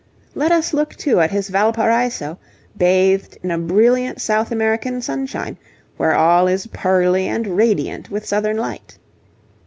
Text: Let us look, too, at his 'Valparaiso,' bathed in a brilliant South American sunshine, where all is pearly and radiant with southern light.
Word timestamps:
Let 0.33 0.51
us 0.51 0.73
look, 0.73 0.95
too, 0.95 1.19
at 1.19 1.29
his 1.29 1.49
'Valparaiso,' 1.49 2.39
bathed 2.75 3.37
in 3.43 3.51
a 3.51 3.57
brilliant 3.59 4.19
South 4.19 4.51
American 4.51 4.99
sunshine, 4.99 5.59
where 5.95 6.15
all 6.15 6.47
is 6.47 6.65
pearly 6.65 7.27
and 7.27 7.45
radiant 7.55 8.09
with 8.09 8.25
southern 8.25 8.57
light. 8.57 8.97